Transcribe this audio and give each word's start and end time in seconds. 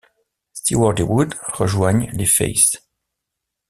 Stewart 0.51 0.95
et 0.97 1.03
Wood 1.03 1.35
rejoignent 1.53 2.09
les 2.13 2.25
Faces. 2.25 2.83